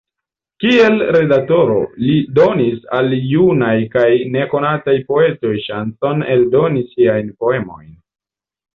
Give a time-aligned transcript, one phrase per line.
[0.61, 7.91] Kiel redaktoro, li donis al junaj kaj nekonataj poetoj ŝancon eldoni siajn poemojn.